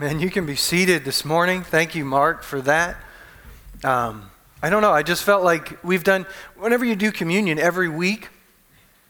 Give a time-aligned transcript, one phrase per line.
[0.00, 1.62] Man, you can be seated this morning.
[1.62, 2.96] Thank you, Mark, for that.
[3.84, 4.30] Um,
[4.62, 4.92] I don't know.
[4.92, 6.24] I just felt like we've done,
[6.56, 8.30] whenever you do communion every week,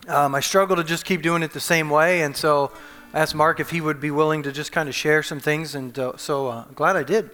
[0.09, 2.23] um, I struggle to just keep doing it the same way.
[2.23, 2.73] And so
[3.15, 5.77] I asked Mark if he would be willing to just kind of share some things.
[5.77, 7.31] And uh, so uh, I'm glad I did.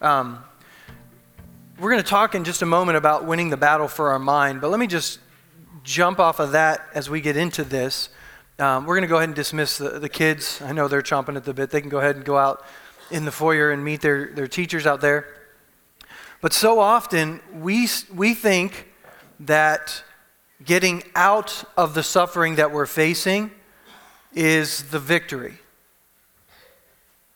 [0.00, 0.42] Um,
[1.78, 4.62] we're going to talk in just a moment about winning the battle for our mind.
[4.62, 5.18] But let me just
[5.84, 8.08] jump off of that as we get into this.
[8.60, 10.60] Um, we're going to go ahead and dismiss the, the kids.
[10.62, 11.70] I know they're chomping at the bit.
[11.70, 12.64] They can go ahead and go out
[13.08, 15.32] in the foyer and meet their, their teachers out there.
[16.40, 18.88] But so often, we, we think
[19.38, 20.02] that
[20.64, 23.52] getting out of the suffering that we're facing
[24.34, 25.58] is the victory.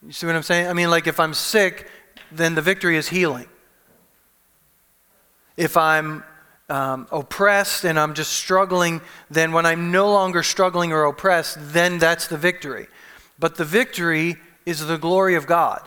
[0.05, 0.67] You see what I'm saying?
[0.67, 1.89] I mean, like if I'm sick,
[2.33, 3.47] then the victory is healing.
[5.57, 6.25] If I'm
[6.73, 11.99] um, oppressed and I'm just struggling, then when I'm no longer struggling or oppressed, then
[11.99, 12.87] that's the victory.
[13.39, 15.87] But the victory is the glory of God.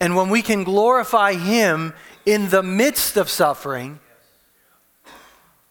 [0.00, 1.94] And when we can glorify Him
[2.26, 4.00] in the midst of suffering,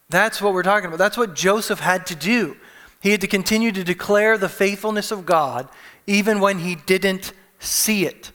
[0.10, 1.00] that's what we're talking about.
[1.00, 2.56] That's what Joseph had to do.
[3.02, 5.68] He had to continue to declare the faithfulness of God
[6.08, 8.32] even when he didn't see it.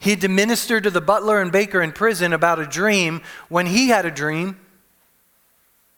[0.00, 3.20] He had to minister to the butler and baker in prison about a dream
[3.50, 4.58] when he had a dream.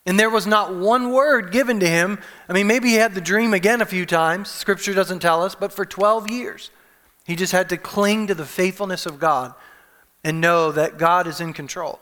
[0.05, 2.19] And there was not one word given to him.
[2.49, 4.51] I mean, maybe he had the dream again a few times.
[4.51, 6.73] Scripture doesn't tell us, but for 12 years,
[7.25, 9.55] he just had to cling to the faithfulness of God
[10.25, 12.01] and know that God is in control.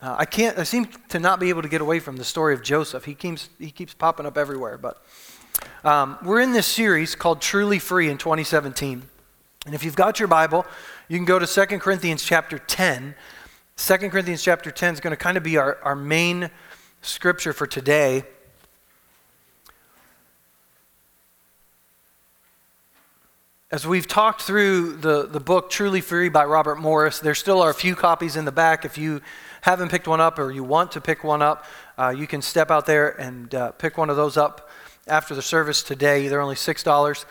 [0.00, 2.54] Uh, I can't, I seem to not be able to get away from the story
[2.54, 3.04] of Joseph.
[3.04, 4.78] He keeps, he keeps popping up everywhere.
[4.78, 5.02] But
[5.82, 9.02] um, we're in this series called Truly Free in 2017.
[9.68, 10.64] And if you've got your Bible,
[11.08, 13.14] you can go to 2 Corinthians chapter 10.
[13.76, 16.48] 2 Corinthians chapter 10 is going to kind of be our, our main
[17.02, 18.22] scripture for today.
[23.70, 27.68] As we've talked through the, the book Truly Free by Robert Morris, there still are
[27.68, 28.86] a few copies in the back.
[28.86, 29.20] If you
[29.60, 31.66] haven't picked one up or you want to pick one up,
[31.98, 34.70] uh, you can step out there and uh, pick one of those up
[35.06, 36.28] after the service today.
[36.28, 37.24] They're only $6.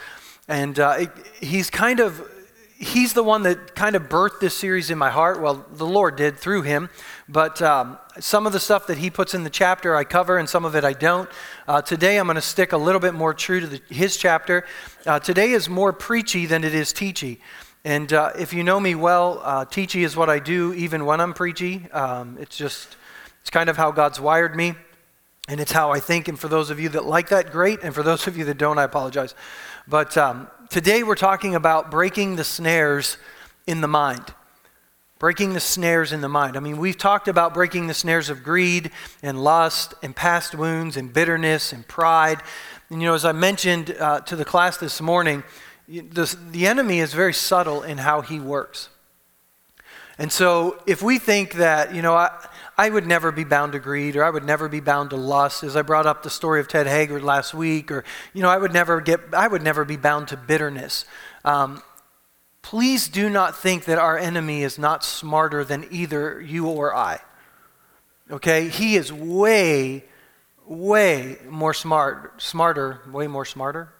[0.47, 1.07] And uh,
[1.39, 2.29] he's kind of
[2.79, 5.41] he's the one that kind of birthed this series in my heart.
[5.41, 6.89] Well, the Lord did through him.
[7.27, 10.47] But um, some of the stuff that he puts in the chapter I cover, and
[10.47, 11.29] some of it I don't.
[11.67, 14.65] Uh, today I'm going to stick a little bit more true to the, his chapter.
[15.05, 17.39] Uh, today is more preachy than it is teachy.
[17.83, 21.19] And uh, if you know me well, uh, teachy is what I do even when
[21.21, 21.89] I'm preachy.
[21.91, 22.95] Um, it's just,
[23.41, 24.75] it's kind of how God's wired me.
[25.47, 26.27] And it's how I think.
[26.27, 27.79] And for those of you that like that, great.
[27.81, 29.33] And for those of you that don't, I apologize.
[29.87, 33.17] But um, today we're talking about breaking the snares
[33.65, 34.33] in the mind.
[35.19, 36.57] Breaking the snares in the mind.
[36.57, 38.91] I mean, we've talked about breaking the snares of greed
[39.23, 42.43] and lust and past wounds and bitterness and pride.
[42.89, 45.43] And, you know, as I mentioned uh, to the class this morning,
[45.87, 48.89] the, the enemy is very subtle in how he works.
[50.19, 52.29] And so if we think that, you know, I,
[52.79, 55.63] I would never be bound to greed or I would never be bound to lust,
[55.63, 58.57] as I brought up the story of Ted Haggard last week, or, you know, I
[58.57, 61.05] would never get, I would never be bound to bitterness.
[61.43, 61.81] Um,
[62.61, 67.19] please do not think that our enemy is not smarter than either you or I.
[68.29, 68.69] Okay?
[68.69, 70.03] He is way,
[70.67, 73.91] way more smart, smarter, way more smarter,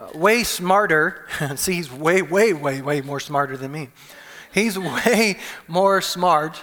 [0.00, 1.26] uh, way smarter.
[1.56, 3.88] See, he's way, way, way, way more smarter than me.
[4.54, 6.62] He's way more smart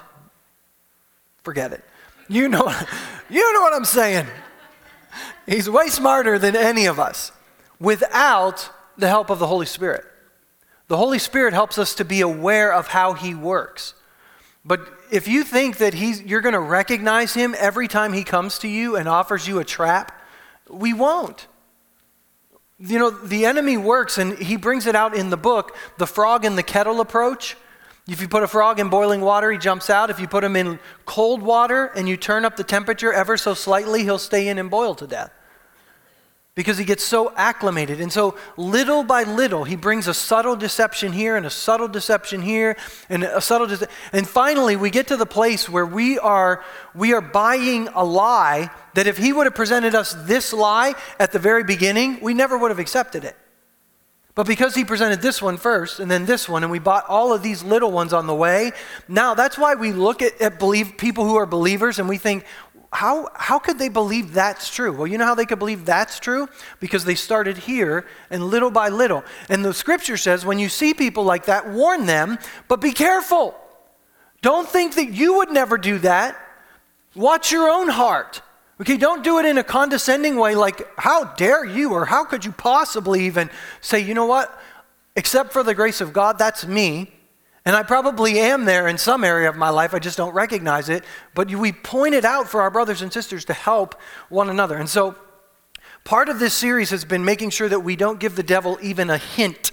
[1.47, 1.81] Forget it.
[2.27, 2.69] You know,
[3.29, 4.27] you know what I'm saying.
[5.45, 7.31] He's way smarter than any of us
[7.79, 10.03] without the help of the Holy Spirit.
[10.89, 13.93] The Holy Spirit helps us to be aware of how He works.
[14.65, 18.59] But if you think that he's, you're going to recognize Him every time He comes
[18.59, 20.11] to you and offers you a trap,
[20.69, 21.47] we won't.
[22.77, 26.43] You know, the enemy works, and he brings it out in the book the frog
[26.43, 27.55] in the kettle approach.
[28.07, 30.09] If you put a frog in boiling water, he jumps out.
[30.09, 33.53] If you put him in cold water and you turn up the temperature ever so
[33.53, 35.31] slightly, he'll stay in and boil to death.
[36.55, 37.99] Because he gets so acclimated.
[37.99, 42.41] And so, little by little, he brings a subtle deception here and a subtle deception
[42.41, 42.77] here
[43.09, 46.63] and a subtle de- And finally, we get to the place where we are,
[46.95, 51.31] we are buying a lie that if he would have presented us this lie at
[51.31, 53.35] the very beginning, we never would have accepted it.
[54.37, 57.33] But because he presented this one first and then this one, and we bought all
[57.33, 58.71] of these little ones on the way,
[59.07, 62.45] now that's why we look at, at believe, people who are believers and we think,
[62.93, 64.95] how, how could they believe that's true?
[64.95, 66.47] Well, you know how they could believe that's true?
[66.79, 69.23] Because they started here and little by little.
[69.49, 72.37] And the scripture says when you see people like that, warn them,
[72.67, 73.55] but be careful.
[74.43, 76.39] Don't think that you would never do that.
[77.15, 78.43] Watch your own heart.
[78.79, 82.45] Okay, don't do it in a condescending way like, how dare you, or how could
[82.45, 83.49] you possibly even
[83.81, 84.59] say, you know what,
[85.15, 87.11] except for the grace of God, that's me.
[87.65, 90.89] And I probably am there in some area of my life, I just don't recognize
[90.89, 91.03] it.
[91.33, 94.77] But we point it out for our brothers and sisters to help one another.
[94.77, 95.15] And so
[96.03, 99.09] part of this series has been making sure that we don't give the devil even
[99.09, 99.71] a hint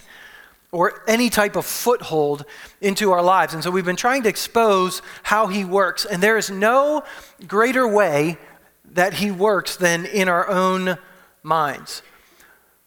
[0.72, 2.44] or any type of foothold
[2.80, 3.54] into our lives.
[3.54, 6.04] And so we've been trying to expose how he works.
[6.04, 7.04] And there is no
[7.46, 8.38] greater way
[8.94, 10.96] that he works than in our own
[11.42, 12.02] minds.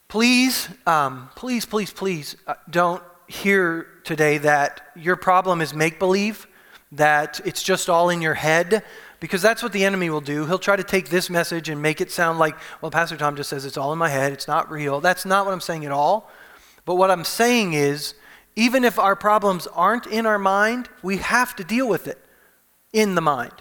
[0.08, 6.48] Please, um, please, please, please uh, don't hear today that your problem is make believe,
[6.94, 8.84] that it's just all in your head,
[9.20, 10.46] because that's what the enemy will do.
[10.46, 13.50] He'll try to take this message and make it sound like, well, Pastor Tom just
[13.50, 15.02] says it's all in my head, it's not real.
[15.02, 16.32] That's not what I'm saying at all.
[16.86, 18.14] But what I'm saying is,
[18.56, 22.18] even if our problems aren't in our mind, we have to deal with it
[22.94, 23.54] in the mind.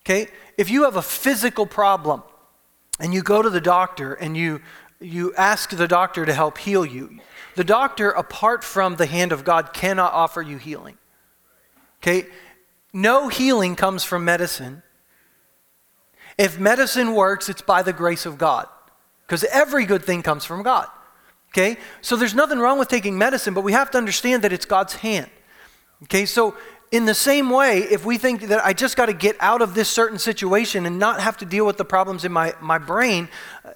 [0.00, 0.28] Okay?
[0.56, 2.22] If you have a physical problem
[3.00, 4.60] and you go to the doctor and you,
[5.00, 7.18] you ask the doctor to help heal you,
[7.56, 10.98] the doctor, apart from the hand of God, cannot offer you healing.
[12.02, 12.26] Okay?
[12.92, 14.82] No healing comes from medicine.
[16.36, 18.66] If medicine works, it's by the grace of God.
[19.26, 20.88] Because every good thing comes from God.
[21.52, 21.76] Okay?
[22.02, 24.94] So there's nothing wrong with taking medicine, but we have to understand that it's God's
[24.94, 25.30] hand.
[26.04, 26.26] Okay?
[26.26, 26.56] So
[26.94, 29.74] in the same way, if we think that I just got to get out of
[29.74, 33.28] this certain situation and not have to deal with the problems in my, my brain,
[33.64, 33.70] uh,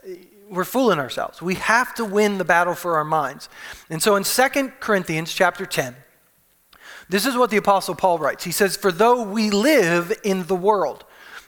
[0.49, 1.43] we're fooling ourselves.
[1.43, 3.49] We have to win the battle for our minds.
[3.91, 5.97] And so in 2 Corinthians chapter 10,
[7.09, 8.45] this is what the Apostle Paul writes.
[8.45, 11.05] He says, For though we live in the world,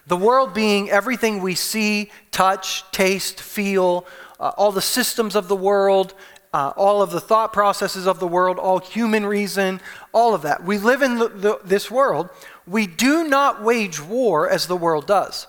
[0.09, 4.07] the world being everything we see, touch, taste, feel,
[4.41, 6.15] uh, all the systems of the world,
[6.53, 9.81] uh, all of the thought processes of the world, all human reason,
[10.13, 10.65] all of that.
[10.65, 12.29] We live in the, the, this world.
[12.67, 15.47] We do not wage war as the world does.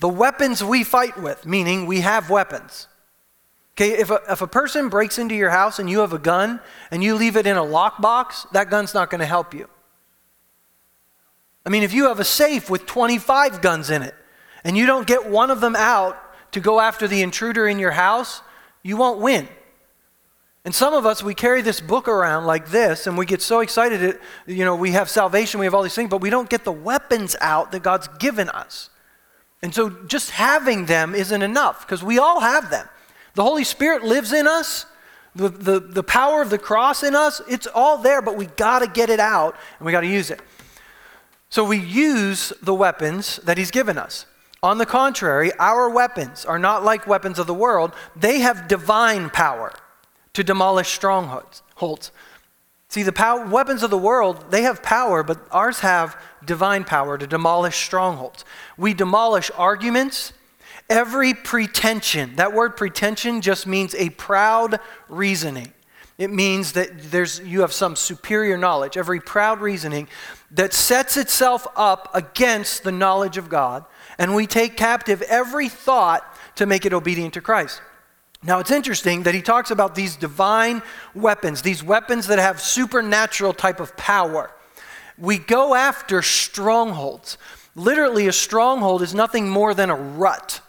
[0.00, 2.88] The weapons we fight with, meaning we have weapons.
[3.74, 6.60] Okay, if a, if a person breaks into your house and you have a gun
[6.90, 9.68] and you leave it in a lockbox, that gun's not going to help you.
[11.64, 14.14] I mean, if you have a safe with 25 guns in it
[14.64, 16.18] and you don't get one of them out
[16.52, 18.42] to go after the intruder in your house,
[18.82, 19.48] you won't win.
[20.64, 23.60] And some of us, we carry this book around like this, and we get so
[23.60, 26.50] excited that, you know, we have salvation, we have all these things, but we don't
[26.50, 28.90] get the weapons out that God's given us.
[29.62, 32.86] And so just having them isn't enough, because we all have them.
[33.34, 34.84] The Holy Spirit lives in us,
[35.34, 38.80] the, the, the power of the cross in us, it's all there, but we got
[38.80, 40.42] to get it out, and we got to use it.
[41.48, 44.26] So we use the weapons that He's given us.
[44.62, 47.92] On the contrary, our weapons are not like weapons of the world.
[48.14, 49.72] They have divine power
[50.34, 52.12] to demolish strongholds.
[52.88, 57.16] See, the power, weapons of the world, they have power, but ours have divine power
[57.16, 58.44] to demolish strongholds.
[58.76, 60.32] We demolish arguments,
[60.88, 62.36] every pretension.
[62.36, 65.72] That word pretension just means a proud reasoning.
[66.18, 70.08] It means that there's, you have some superior knowledge, every proud reasoning
[70.50, 73.84] that sets itself up against the knowledge of God
[74.20, 76.22] and we take captive every thought
[76.56, 77.80] to make it obedient to Christ.
[78.42, 80.82] Now, it's interesting that he talks about these divine
[81.14, 84.50] weapons, these weapons that have supernatural type of power.
[85.18, 87.36] We go after strongholds.
[87.74, 90.62] Literally, a stronghold is nothing more than a rut.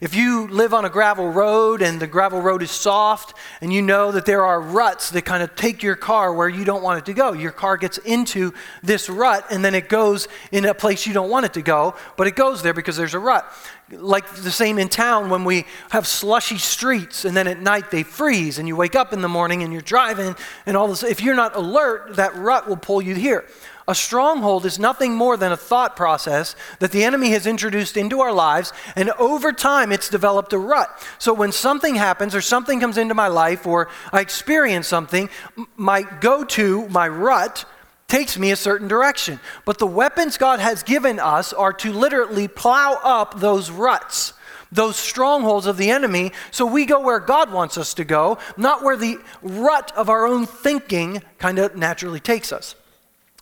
[0.00, 3.82] If you live on a gravel road and the gravel road is soft and you
[3.82, 6.98] know that there are ruts that kind of take your car where you don't want
[6.98, 10.72] it to go, your car gets into this rut and then it goes in a
[10.72, 13.44] place you don't want it to go, but it goes there because there's a rut.
[13.92, 18.04] Like the same in town when we have slushy streets and then at night they
[18.04, 21.02] freeze and you wake up in the morning and you're driving and all this.
[21.02, 23.44] If you're not alert, that rut will pull you here.
[23.88, 28.20] A stronghold is nothing more than a thought process that the enemy has introduced into
[28.20, 30.88] our lives, and over time it's developed a rut.
[31.18, 35.28] So when something happens or something comes into my life or I experience something,
[35.74, 37.64] my go to, my rut,
[38.10, 39.40] takes me a certain direction.
[39.64, 44.34] But the weapons God has given us are to literally plow up those ruts
[44.72, 48.84] those strongholds of the enemy so we go where God wants us to go, not
[48.84, 52.76] where the rut of our own thinking kind of naturally takes us.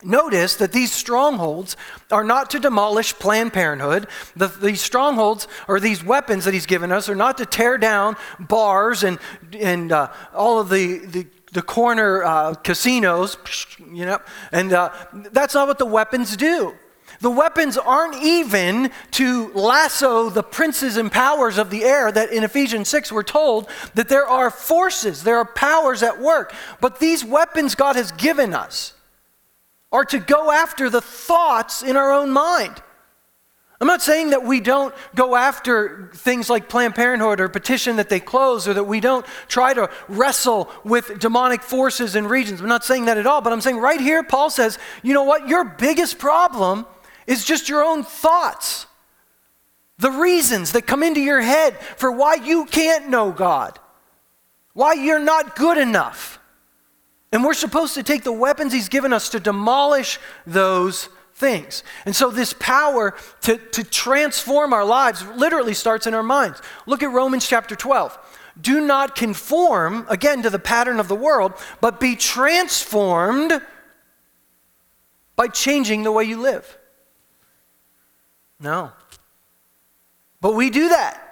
[0.03, 1.77] Notice that these strongholds
[2.13, 4.07] are not to demolish Planned Parenthood.
[4.37, 8.17] The, these strongholds or these weapons that he's given us are not to tear down
[8.39, 9.19] bars and,
[9.59, 13.37] and uh, all of the, the, the corner uh, casinos,
[13.93, 14.19] you know,
[14.52, 14.90] and uh,
[15.33, 16.75] that's not what the weapons do.
[17.21, 22.45] The weapons aren't even to lasso the princes and powers of the air that in
[22.45, 26.55] Ephesians 6 we're told that there are forces, there are powers at work.
[26.81, 28.95] But these weapons God has given us
[29.90, 32.83] are to go after the thoughts in our own mind.
[33.81, 38.09] I'm not saying that we don't go after things like Planned Parenthood or petition that
[38.09, 42.61] they close or that we don't try to wrestle with demonic forces and regions.
[42.61, 45.23] I'm not saying that at all, but I'm saying right here, Paul says, you know
[45.23, 45.49] what?
[45.49, 46.87] Your biggest problem
[47.29, 48.87] is just your own thoughts.
[49.99, 53.79] The reasons that come into your head for why you can't know God,
[54.73, 56.41] why you're not good enough.
[57.31, 61.85] And we're supposed to take the weapons He's given us to demolish those things.
[62.04, 66.61] And so, this power to, to transform our lives literally starts in our minds.
[66.87, 68.18] Look at Romans chapter 12.
[68.61, 73.62] Do not conform, again, to the pattern of the world, but be transformed
[75.37, 76.76] by changing the way you live.
[78.59, 78.90] No.
[80.40, 81.25] But we do that.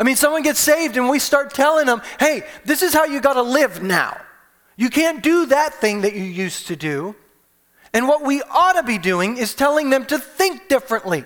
[0.00, 3.20] I mean, someone gets saved and we start telling them, hey, this is how you
[3.20, 4.18] got to live now.
[4.76, 7.16] You can't do that thing that you used to do.
[7.92, 11.24] And what we ought to be doing is telling them to think differently.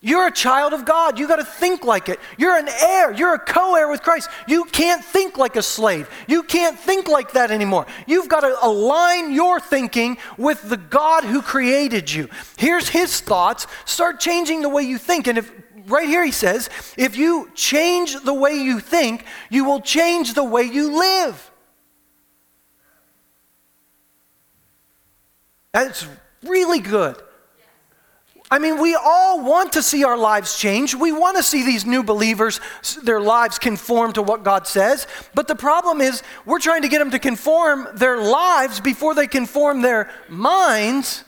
[0.00, 1.18] You're a child of God.
[1.18, 2.20] You got to think like it.
[2.36, 3.12] You're an heir.
[3.12, 4.30] You're a co heir with Christ.
[4.46, 6.08] You can't think like a slave.
[6.28, 7.84] You can't think like that anymore.
[8.06, 12.28] You've got to align your thinking with the God who created you.
[12.56, 13.66] Here's his thoughts.
[13.86, 15.26] Start changing the way you think.
[15.26, 15.52] And if
[15.88, 20.44] right here he says, if you change the way you think, you will change the
[20.44, 21.47] way you live.
[25.72, 26.06] That's
[26.42, 27.16] really good.
[28.50, 30.94] I mean, we all want to see our lives change.
[30.94, 32.60] We want to see these new believers,
[33.02, 35.06] their lives conform to what God says.
[35.34, 39.26] But the problem is, we're trying to get them to conform their lives before they
[39.26, 41.24] conform their minds,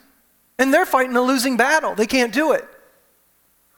[0.58, 1.94] and they're fighting a losing battle.
[1.94, 2.66] They can't do it.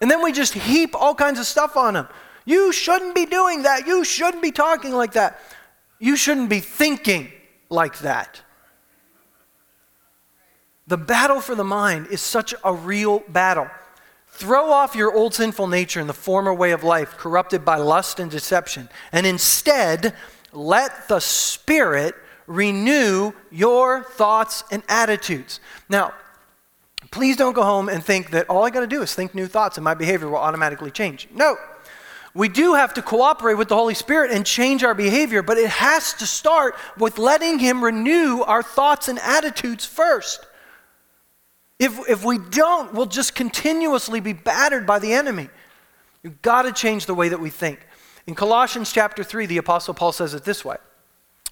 [0.00, 2.08] And then we just heap all kinds of stuff on them.
[2.44, 3.88] You shouldn't be doing that.
[3.88, 5.40] You shouldn't be talking like that.
[5.98, 7.32] You shouldn't be thinking
[7.70, 8.40] like that.
[10.92, 13.66] The battle for the mind is such a real battle.
[14.28, 18.20] Throw off your old sinful nature and the former way of life, corrupted by lust
[18.20, 20.14] and deception, and instead
[20.52, 22.14] let the Spirit
[22.46, 25.60] renew your thoughts and attitudes.
[25.88, 26.12] Now,
[27.10, 29.46] please don't go home and think that all I got to do is think new
[29.46, 31.26] thoughts and my behavior will automatically change.
[31.34, 31.56] No.
[32.34, 35.70] We do have to cooperate with the Holy Spirit and change our behavior, but it
[35.70, 40.48] has to start with letting Him renew our thoughts and attitudes first.
[41.82, 45.48] If, if we don't, we'll just continuously be battered by the enemy.
[46.22, 47.80] You've got to change the way that we think.
[48.24, 50.76] In Colossians chapter 3, the Apostle Paul says it this way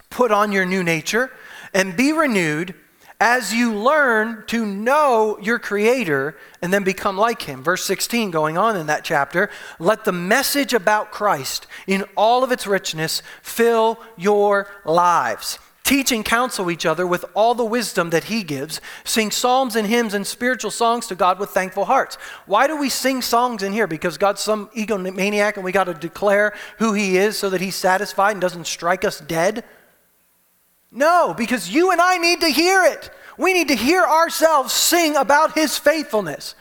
[0.09, 1.33] Put on your new nature
[1.75, 2.77] and be renewed
[3.21, 7.65] as you learn to know your Creator and then become like Him.
[7.65, 12.53] Verse 16, going on in that chapter, let the message about Christ in all of
[12.53, 15.59] its richness fill your lives
[15.91, 18.81] Teach and counsel each other with all the wisdom that He gives.
[19.03, 22.15] Sing psalms and hymns and spiritual songs to God with thankful hearts.
[22.47, 23.89] Why do we sing songs in here?
[23.89, 27.75] Because God's some egomaniac and we got to declare who He is so that He's
[27.75, 29.65] satisfied and doesn't strike us dead?
[30.93, 33.11] No, because you and I need to hear it.
[33.37, 36.55] We need to hear ourselves sing about His faithfulness.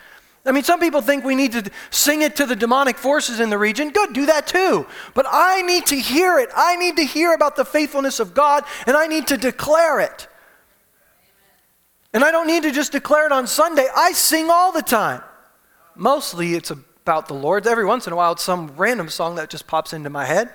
[0.46, 3.50] I mean, some people think we need to sing it to the demonic forces in
[3.50, 3.90] the region.
[3.90, 4.88] Good, do that too.
[5.14, 6.50] But I need to hear it.
[6.56, 10.28] I need to hear about the faithfulness of God, and I need to declare it.
[12.14, 13.88] And I don't need to just declare it on Sunday.
[13.96, 15.22] I sing all the time.
[15.96, 17.68] Mostly it's about the Lord.
[17.68, 20.54] Every once in a while, it's some random song that just pops into my head.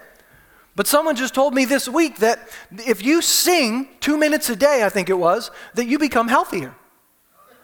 [0.76, 4.83] But someone just told me this week that if you sing two minutes a day,
[4.85, 6.75] I think it was, that you become healthier.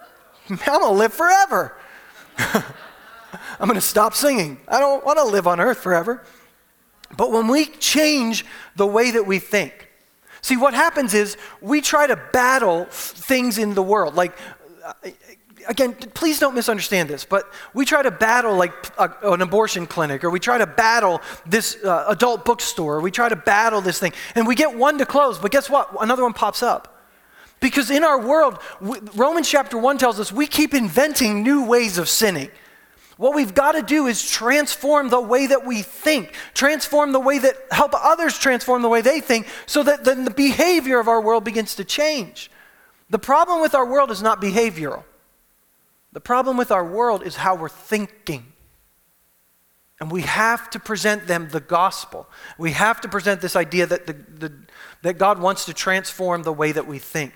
[0.50, 1.76] I'm going to live forever.
[3.60, 4.58] I'm going to stop singing.
[4.68, 6.22] I don't want to live on earth forever.
[7.16, 8.44] But when we change
[8.76, 9.88] the way that we think,
[10.42, 14.14] see, what happens is we try to battle things in the world.
[14.14, 14.36] Like,
[14.84, 14.92] uh,
[15.68, 20.24] again, please don't misunderstand this, but we try to battle like a, an abortion clinic,
[20.24, 23.98] or we try to battle this uh, adult bookstore, or we try to battle this
[23.98, 25.90] thing, and we get one to close, but guess what?
[26.00, 26.99] Another one pops up.
[27.60, 32.08] Because in our world, Romans chapter 1 tells us we keep inventing new ways of
[32.08, 32.50] sinning.
[33.18, 37.38] What we've got to do is transform the way that we think, transform the way
[37.38, 41.20] that help others transform the way they think so that then the behavior of our
[41.20, 42.50] world begins to change.
[43.10, 45.04] The problem with our world is not behavioral.
[46.12, 48.52] The problem with our world is how we're thinking.
[50.00, 52.26] And we have to present them the gospel.
[52.56, 54.52] We have to present this idea that, the, the,
[55.02, 57.34] that God wants to transform the way that we think.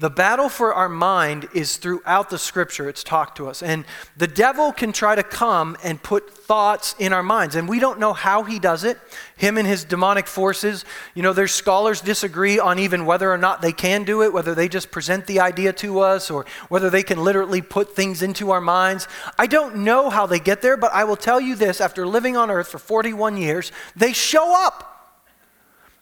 [0.00, 2.88] The battle for our mind is throughout the scripture.
[2.88, 3.64] It's talked to us.
[3.64, 3.84] And
[4.16, 7.56] the devil can try to come and put thoughts in our minds.
[7.56, 8.96] And we don't know how he does it.
[9.36, 10.84] Him and his demonic forces.
[11.16, 14.54] You know, there's scholars disagree on even whether or not they can do it, whether
[14.54, 18.52] they just present the idea to us or whether they can literally put things into
[18.52, 19.08] our minds.
[19.36, 22.36] I don't know how they get there, but I will tell you this after living
[22.36, 25.16] on earth for 41 years, they show up.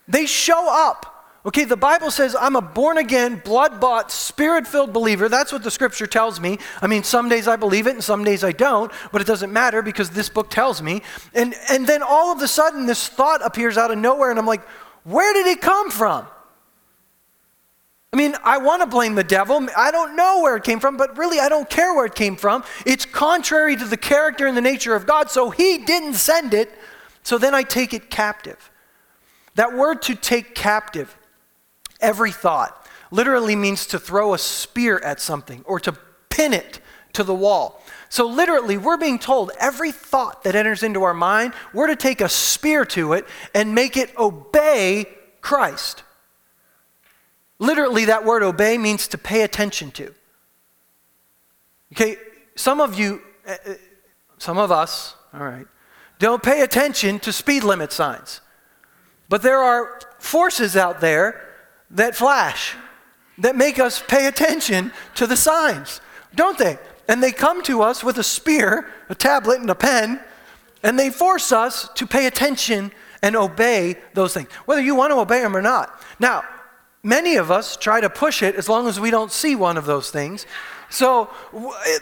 [0.07, 1.16] They show up.
[1.47, 5.29] Okay, the Bible says I'm a born again, blood bought, spirit filled believer.
[5.29, 6.59] That's what the scripture tells me.
[6.81, 9.53] I mean, some days I believe it and some days I don't, but it doesn't
[9.53, 11.03] matter because this book tells me.
[11.33, 14.45] And, and then all of a sudden, this thought appears out of nowhere, and I'm
[14.45, 14.61] like,
[15.05, 16.27] where did it come from?
[18.11, 19.65] I mean, I want to blame the devil.
[19.75, 22.35] I don't know where it came from, but really, I don't care where it came
[22.35, 22.65] from.
[22.85, 26.77] It's contrary to the character and the nature of God, so He didn't send it.
[27.23, 28.69] So then I take it captive.
[29.55, 31.15] That word to take captive
[32.01, 35.97] Every thought literally means to throw a spear at something or to
[36.29, 36.79] pin it
[37.13, 37.81] to the wall.
[38.09, 42.21] So, literally, we're being told every thought that enters into our mind, we're to take
[42.21, 45.07] a spear to it and make it obey
[45.41, 46.03] Christ.
[47.59, 50.13] Literally, that word obey means to pay attention to.
[51.93, 52.17] Okay,
[52.55, 53.73] some of you, eh, eh,
[54.37, 55.67] some of us, all right,
[56.19, 58.41] don't pay attention to speed limit signs.
[59.27, 61.46] But there are forces out there
[61.91, 62.75] that flash,
[63.37, 66.01] that make us pay attention to the signs,
[66.35, 66.77] don't they?
[67.07, 70.19] And they come to us with a spear, a tablet, and a pen,
[70.83, 72.91] and they force us to pay attention
[73.21, 76.01] and obey those things, whether you want to obey them or not.
[76.19, 76.43] Now,
[77.03, 79.85] many of us try to push it as long as we don't see one of
[79.85, 80.45] those things.
[80.89, 81.29] So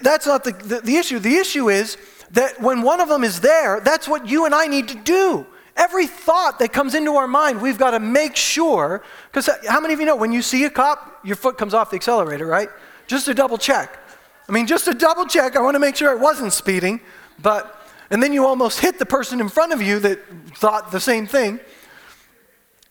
[0.01, 1.19] that's not the, the, the issue.
[1.19, 1.97] The issue is
[2.31, 5.45] that when one of them is there, that's what you and I need to do.
[5.75, 9.81] Every thought that comes into our mind, we've got to make sure, because uh, how
[9.81, 12.45] many of you know when you see a cop, your foot comes off the accelerator,
[12.45, 12.69] right?
[13.07, 13.99] Just to double check.
[14.47, 17.01] I mean, just to double check, I want to make sure it wasn't speeding,
[17.41, 20.19] but, and then you almost hit the person in front of you that
[20.55, 21.59] thought the same thing.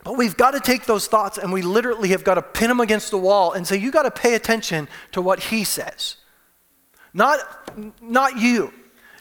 [0.03, 2.81] But we've got to take those thoughts and we literally have got to pin them
[2.81, 6.17] against the wall and say, you got to pay attention to what he says.
[7.15, 7.39] Not,
[8.03, 8.73] not you.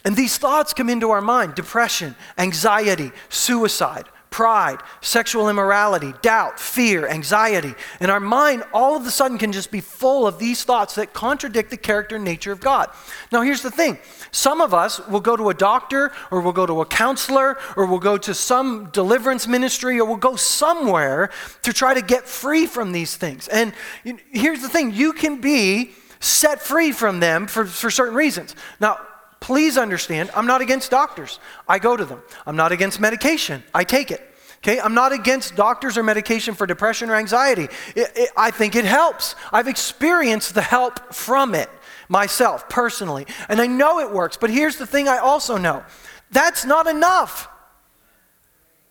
[0.05, 7.07] And these thoughts come into our mind depression, anxiety, suicide, pride, sexual immorality, doubt, fear,
[7.07, 7.75] anxiety.
[7.99, 11.13] And our mind all of a sudden can just be full of these thoughts that
[11.13, 12.89] contradict the character and nature of God.
[13.31, 13.99] Now, here's the thing
[14.31, 17.85] some of us will go to a doctor, or we'll go to a counselor, or
[17.85, 21.29] we'll go to some deliverance ministry, or we'll go somewhere
[21.61, 23.47] to try to get free from these things.
[23.47, 23.71] And
[24.31, 28.55] here's the thing you can be set free from them for, for certain reasons.
[28.79, 28.97] Now,
[29.43, 31.37] Please understand, I'm not against doctors.
[31.67, 32.21] I go to them.
[32.45, 33.61] I'm not against medication.
[33.73, 34.21] I take it.
[34.59, 37.67] Okay, I'm not against doctors or medication for depression or anxiety.
[37.93, 39.35] It, it, I think it helps.
[39.51, 41.69] I've experienced the help from it
[42.07, 44.37] myself personally, and I know it works.
[44.37, 45.83] But here's the thing I also know
[46.31, 47.49] that's not enough.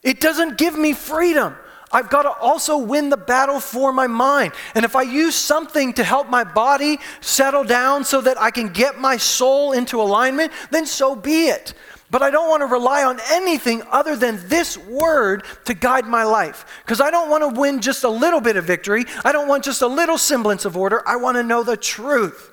[0.03, 1.57] It doesn't give me freedom.
[1.93, 4.55] I've got to also win the battle for my mind.
[4.75, 8.69] And if I use something to help my body settle down so that I can
[8.69, 11.75] get my soul into alignment, then so be it.
[12.11, 16.25] But I don't want to rely on anything other than this word to guide my
[16.25, 16.83] life.
[16.85, 19.05] Because I don't want to win just a little bit of victory.
[19.25, 21.03] I don't want just a little semblance of order.
[21.09, 22.53] I want to know the truth.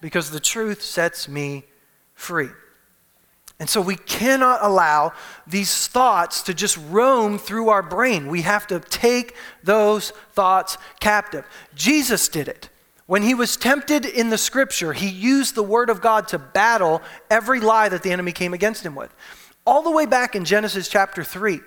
[0.00, 1.64] Because the truth sets me
[2.14, 2.50] free.
[3.60, 5.12] And so we cannot allow
[5.46, 8.28] these thoughts to just roam through our brain.
[8.28, 11.44] We have to take those thoughts captive.
[11.74, 12.70] Jesus did it.
[13.04, 17.02] When he was tempted in the scripture, he used the word of God to battle
[17.30, 19.14] every lie that the enemy came against him with.
[19.66, 21.60] All the way back in Genesis chapter 3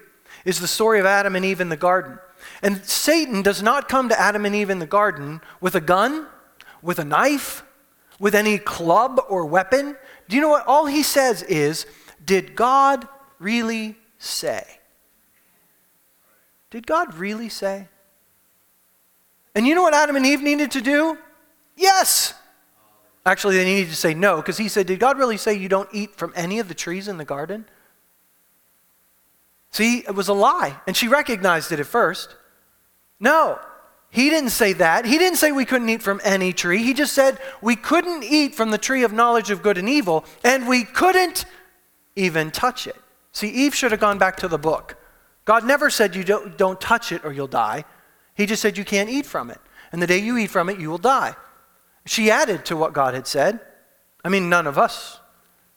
[0.45, 2.17] is the story of Adam and Eve in the garden.
[2.63, 6.25] And Satan does not come to Adam and Eve in the garden with a gun,
[6.81, 7.63] with a knife,
[8.19, 9.95] with any club or weapon.
[10.33, 10.65] Do you know what?
[10.65, 11.85] All he says is,
[12.25, 14.65] Did God really say?
[16.71, 17.87] Did God really say?
[19.53, 21.19] And you know what Adam and Eve needed to do?
[21.77, 22.33] Yes.
[23.27, 25.89] Actually, they needed to say no, because he said, Did God really say you don't
[25.93, 27.65] eat from any of the trees in the garden?
[29.69, 30.79] See, it was a lie.
[30.87, 32.35] And she recognized it at first.
[33.19, 33.59] No,
[34.13, 35.05] he didn't say that.
[35.05, 36.83] He didn't say we couldn't eat from any tree.
[36.83, 40.23] He just said we couldn't eat from the tree of knowledge of good and evil,
[40.43, 41.45] and we couldn't
[42.15, 42.95] even touch it.
[43.31, 44.97] See, Eve should have gone back to the book.
[45.45, 47.85] God never said you don't, don't touch it or you'll die.
[48.35, 49.59] He just said you can't eat from it.
[49.91, 51.35] And the day you eat from it, you will die.
[52.05, 53.61] She added to what God had said.
[54.23, 55.19] I mean, none of us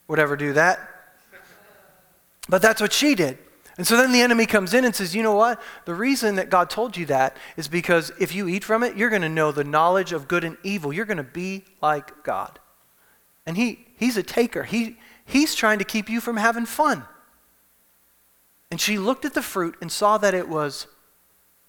[0.09, 0.79] would ever do that.
[2.51, 3.39] But that's what she did.
[3.79, 5.61] And so then the enemy comes in and says, You know what?
[5.85, 9.11] The reason that God told you that is because if you eat from it, you're
[9.11, 10.93] going to know the knowledge of good and evil.
[10.93, 12.59] You're going to be like God.
[13.45, 14.65] And he, he's a taker.
[14.65, 17.05] He, he's trying to keep you from having fun.
[18.71, 20.87] And she looked at the fruit and saw that it was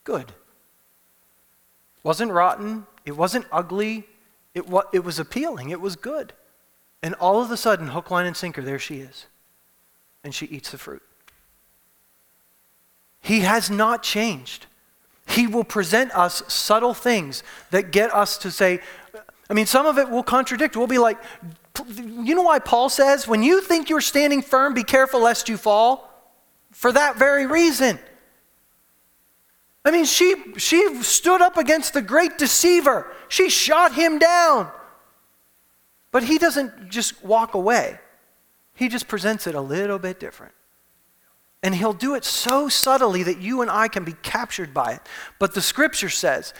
[0.03, 0.29] good.
[0.29, 4.07] It wasn't rotten, it wasn't ugly,
[4.55, 6.33] it, wa- it was appealing, it was good.
[7.03, 9.27] And all of a sudden, hook, line, and sinker, there she is.
[10.23, 11.03] And she eats the fruit.
[13.27, 14.67] He has not changed.
[15.27, 18.79] He will present us subtle things that get us to say,
[19.49, 20.77] I mean, some of it will contradict.
[20.77, 21.17] We'll be like,
[21.89, 25.57] you know why Paul says, when you think you're standing firm, be careful lest you
[25.57, 26.09] fall?
[26.71, 27.99] For that very reason.
[29.83, 34.71] I mean, she, she stood up against the great deceiver, she shot him down.
[36.11, 37.99] But he doesn't just walk away,
[38.73, 40.53] he just presents it a little bit different.
[41.67, 45.01] And he'll do it so subtly that you and I can be captured by it.
[45.37, 46.53] But the scripture says,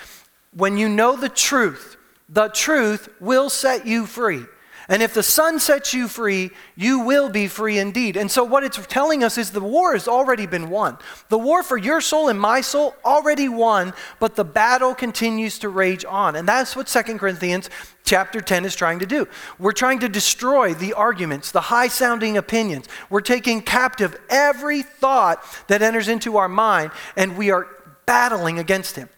[0.52, 1.96] when you know the truth,
[2.28, 4.44] the truth will set you free.
[4.90, 8.16] And if the Son sets you free, you will be free indeed.
[8.16, 10.98] And so, what it's telling us is the war has already been won.
[11.28, 15.70] The war for your soul and my soul already won, but the battle continues to
[15.70, 16.38] rage on.
[16.38, 17.70] And that's what 2 Corinthians
[18.06, 19.28] chapter 10 is trying to do.
[19.60, 22.88] We're trying to destroy the arguments, the high sounding opinions.
[23.10, 27.68] We're taking captive every thought that enters into our mind, and we are
[28.06, 29.10] battling against him.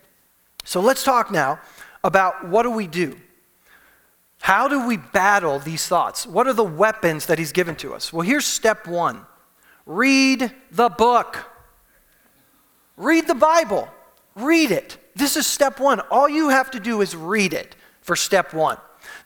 [0.65, 1.59] So, let's talk now
[2.03, 3.15] about what do we do?
[4.41, 6.25] How do we battle these thoughts?
[6.25, 8.11] What are the weapons that he's given to us?
[8.13, 9.25] Well, here's step one
[9.85, 11.45] read the book.
[12.95, 13.87] Read the Bible.
[14.35, 14.97] Read it.
[15.15, 15.99] This is step one.
[16.11, 18.77] All you have to do is read it for step one.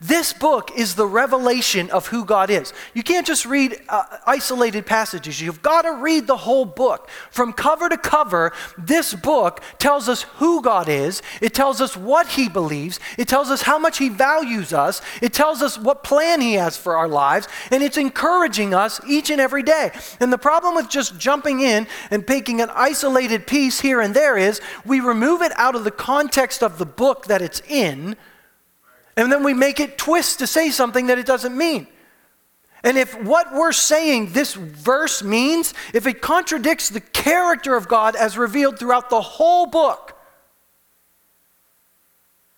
[0.05, 2.73] This book is the revelation of who God is.
[2.93, 5.39] You can't just read uh, isolated passages.
[5.39, 7.09] You've got to read the whole book.
[7.31, 11.21] From cover to cover, this book tells us who God is.
[11.39, 12.99] It tells us what He believes.
[13.17, 15.01] It tells us how much He values us.
[15.21, 17.47] It tells us what plan He has for our lives.
[17.71, 19.91] And it's encouraging us each and every day.
[20.19, 24.37] And the problem with just jumping in and picking an isolated piece here and there
[24.37, 28.17] is we remove it out of the context of the book that it's in
[29.15, 31.87] and then we make it twist to say something that it doesn't mean.
[32.83, 38.15] And if what we're saying this verse means, if it contradicts the character of God
[38.15, 40.17] as revealed throughout the whole book,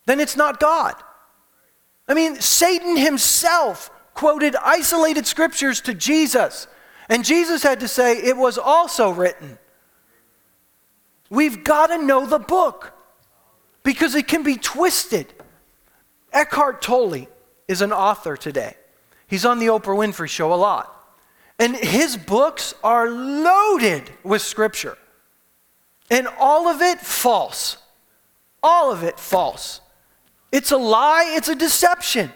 [0.05, 0.95] then it's not God.
[2.07, 6.67] I mean, Satan himself quoted isolated scriptures to Jesus,
[7.09, 9.59] and Jesus had to say, It was also written.
[11.29, 12.93] We've got to know the book
[13.83, 15.33] because it can be twisted.
[16.35, 17.27] Eckhart Tolle
[17.67, 18.75] is an author today.
[19.25, 20.91] He's on the Oprah Winfrey Show a lot.
[21.57, 24.97] And his books are loaded with scripture.
[26.11, 27.77] And all of it false.
[28.61, 29.79] All of it false.
[30.51, 32.31] It's a lie, it's a deception.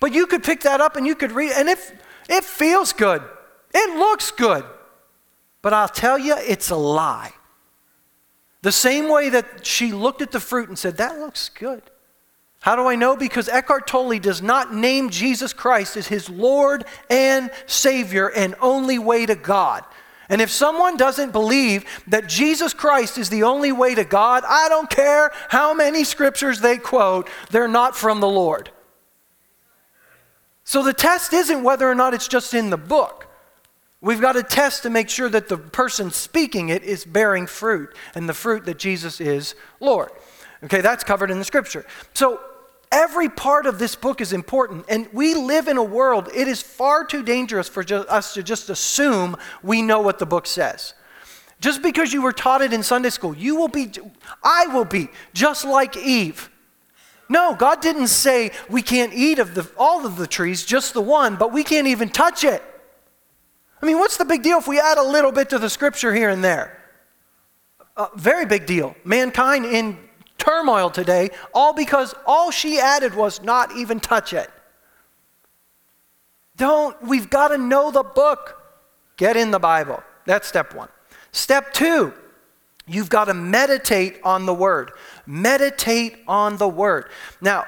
[0.00, 1.78] But you could pick that up and you could read, and it,
[2.28, 3.22] it feels good.
[3.72, 4.64] It looks good.
[5.62, 7.32] But I'll tell you, it's a lie.
[8.62, 11.82] The same way that she looked at the fruit and said, That looks good.
[12.68, 13.16] How do I know?
[13.16, 18.98] Because Eckhart Tolle does not name Jesus Christ as his Lord and Savior and only
[18.98, 19.86] way to God.
[20.28, 24.68] And if someone doesn't believe that Jesus Christ is the only way to God, I
[24.68, 28.70] don't care how many scriptures they quote, they're not from the Lord.
[30.62, 33.28] So the test isn't whether or not it's just in the book.
[34.02, 37.96] We've got to test to make sure that the person speaking it is bearing fruit
[38.14, 40.10] and the fruit that Jesus is Lord.
[40.64, 41.86] Okay, that's covered in the scripture.
[42.12, 42.40] So
[42.90, 44.84] every part of this book is important.
[44.88, 48.70] And we live in a world, it is far too dangerous for us to just
[48.70, 50.94] assume we know what the book says.
[51.60, 53.90] Just because you were taught it in Sunday school, you will be,
[54.44, 56.50] I will be, just like Eve.
[57.28, 61.02] No, God didn't say we can't eat of the, all of the trees, just the
[61.02, 62.62] one, but we can't even touch it.
[63.82, 66.14] I mean, what's the big deal if we add a little bit to the scripture
[66.14, 66.78] here and there?
[67.96, 68.96] A very big deal.
[69.04, 69.98] Mankind in
[70.38, 74.50] turmoil today, all because all she added was not even touch it.
[76.56, 78.60] Don't, we've got to know the book.
[79.16, 80.02] Get in the Bible.
[80.26, 80.88] That's step one.
[81.32, 82.12] Step two,
[82.86, 84.92] you've got to meditate on the word.
[85.26, 87.06] Meditate on the word.
[87.40, 87.66] Now,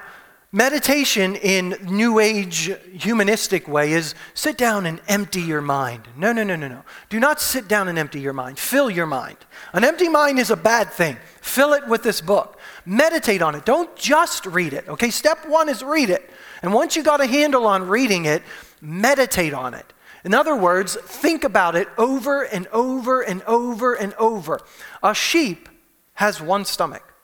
[0.52, 6.08] Meditation in New Age humanistic way is sit down and empty your mind.
[6.16, 6.82] No, no, no, no, no.
[7.08, 8.58] Do not sit down and empty your mind.
[8.58, 9.36] Fill your mind.
[9.72, 11.18] An empty mind is a bad thing.
[11.40, 12.58] Fill it with this book.
[12.90, 13.64] Meditate on it.
[13.64, 14.88] Don't just read it.
[14.88, 16.28] Okay, step one is read it.
[16.60, 18.42] And once you got a handle on reading it,
[18.80, 19.92] meditate on it.
[20.24, 24.60] In other words, think about it over and over and over and over.
[25.04, 25.68] A sheep
[26.14, 27.14] has one stomach,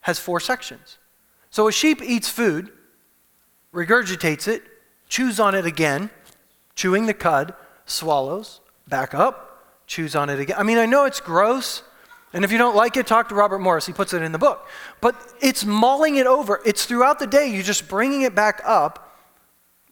[0.00, 0.98] has four sections.
[1.50, 2.72] So a sheep eats food,
[3.72, 4.64] regurgitates it,
[5.08, 6.10] chews on it again,
[6.74, 7.54] chewing the cud,
[7.86, 10.56] swallows, back up, chews on it again.
[10.58, 11.84] I mean, I know it's gross.
[12.32, 13.86] And if you don't like it, talk to Robert Morris.
[13.86, 14.68] He puts it in the book.
[15.00, 16.60] But it's mulling it over.
[16.64, 19.16] It's throughout the day, you're just bringing it back up,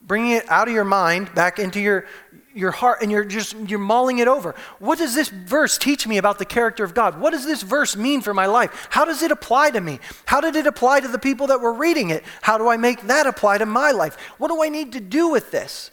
[0.00, 2.06] bringing it out of your mind, back into your,
[2.54, 4.54] your heart, and you're just you're mulling it over.
[4.78, 7.20] What does this verse teach me about the character of God?
[7.20, 8.86] What does this verse mean for my life?
[8.90, 9.98] How does it apply to me?
[10.26, 12.22] How did it apply to the people that were reading it?
[12.40, 14.16] How do I make that apply to my life?
[14.38, 15.90] What do I need to do with this?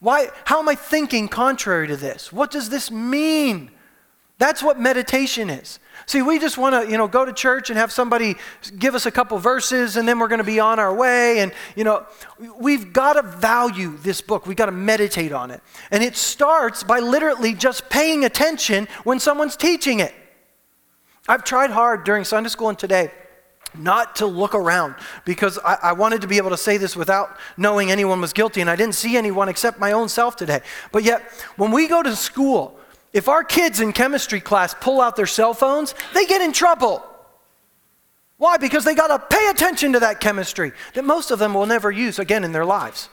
[0.00, 2.32] Why, how am I thinking contrary to this?
[2.32, 3.72] What does this mean?
[4.38, 5.80] That's what meditation is.
[6.08, 8.36] See, we just want to, you know, go to church and have somebody
[8.78, 11.40] give us a couple verses and then we're going to be on our way.
[11.40, 12.06] And, you know,
[12.58, 14.46] we've got to value this book.
[14.46, 15.60] We've got to meditate on it.
[15.90, 20.14] And it starts by literally just paying attention when someone's teaching it.
[21.28, 23.10] I've tried hard during Sunday school and today
[23.76, 24.94] not to look around
[25.26, 28.62] because I, I, wanted to be able to say this without knowing anyone was guilty,
[28.62, 30.60] and I didn't see anyone except my own self today.
[30.90, 31.22] But yet,
[31.56, 32.77] when we go to school,
[33.12, 37.02] if our kids in chemistry class pull out their cell phones, they get in trouble.
[38.36, 38.56] Why?
[38.56, 41.90] Because they got to pay attention to that chemistry that most of them will never
[41.90, 43.08] use again in their lives.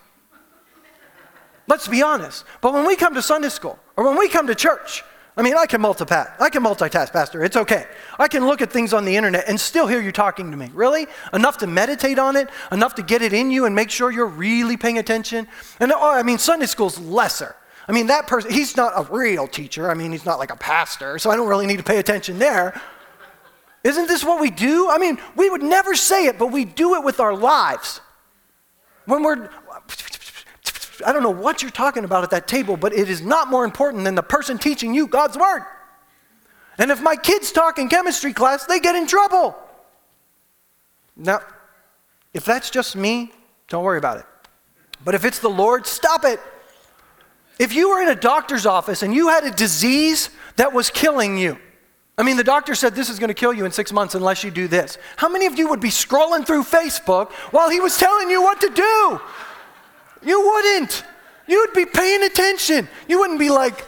[1.68, 2.46] Let's be honest.
[2.62, 5.04] But when we come to Sunday school or when we come to church,
[5.38, 6.40] I mean, I can multitask.
[6.40, 7.44] I can multitask, Pastor.
[7.44, 7.86] It's okay.
[8.18, 10.70] I can look at things on the internet and still hear you talking to me.
[10.74, 11.08] Really?
[11.34, 14.28] Enough to meditate on it, enough to get it in you and make sure you're
[14.28, 15.48] really paying attention.
[15.80, 17.56] And oh, I mean, Sunday school's lesser.
[17.88, 19.90] I mean, that person, he's not a real teacher.
[19.90, 22.40] I mean, he's not like a pastor, so I don't really need to pay attention
[22.40, 22.82] there.
[23.84, 24.90] Isn't this what we do?
[24.90, 28.02] I mean, we would never say it, but we do it with our lives.
[29.06, 29.50] When we're,
[31.06, 33.64] I don't know what you're talking about at that table, but it is not more
[33.64, 35.64] important than the person teaching you God's word.
[36.80, 39.56] And if my kids talk in chemistry class, they get in trouble.
[41.16, 41.42] Now,
[42.34, 43.32] if that's just me,
[43.70, 44.26] don't worry about it.
[45.04, 46.40] But if it's the Lord, stop it.
[47.60, 51.38] If you were in a doctor's office and you had a disease that was killing
[51.38, 51.58] you,
[52.18, 54.44] I mean, the doctor said this is going to kill you in six months unless
[54.44, 54.98] you do this.
[55.18, 58.62] How many of you would be scrolling through Facebook while he was telling you what
[58.62, 59.22] to do?
[60.24, 61.04] You wouldn't.
[61.48, 62.88] You'd be paying attention.
[63.08, 63.86] You wouldn't be like,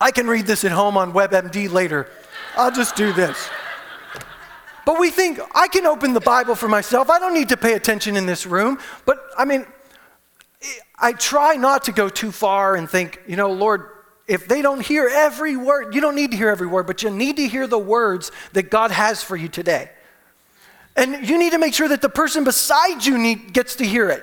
[0.00, 2.08] I can read this at home on WebMD later.
[2.56, 3.48] I'll just do this.
[4.86, 7.10] But we think, I can open the Bible for myself.
[7.10, 8.78] I don't need to pay attention in this room.
[9.06, 9.66] But I mean,
[10.98, 13.88] I try not to go too far and think, you know, Lord,
[14.26, 17.10] if they don't hear every word, you don't need to hear every word, but you
[17.10, 19.90] need to hear the words that God has for you today.
[20.96, 24.08] And you need to make sure that the person beside you need, gets to hear
[24.10, 24.22] it.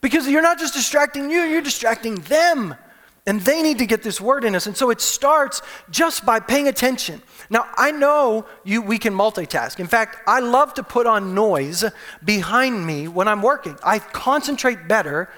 [0.00, 2.74] Because you're not just distracting you, you're distracting them.
[3.24, 4.66] And they need to get this word in us.
[4.66, 7.22] And so it starts just by paying attention.
[7.50, 9.78] Now, I know you, we can multitask.
[9.78, 11.84] In fact, I love to put on noise
[12.24, 13.78] behind me when I'm working.
[13.84, 15.28] I concentrate better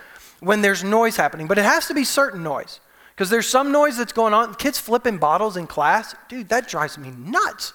[0.45, 2.81] when there's noise happening, but it has to be certain noise.
[3.15, 4.55] Because there's some noise that's going on.
[4.55, 7.73] Kids flipping bottles in class, dude, that drives me nuts.